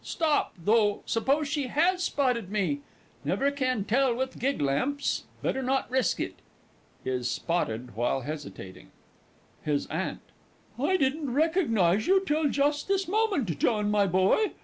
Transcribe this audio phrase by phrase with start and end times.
[0.03, 2.79] Stop, though, suppose she has spotted me?
[3.23, 5.25] Never can tell with giglamps...
[5.43, 6.37] better not risk it.
[7.05, 8.87] [Is "spotted" while hesitating.
[9.61, 10.21] HIS AUNT.
[10.79, 14.53] I didn't recognise you till just this moment, John, my boy.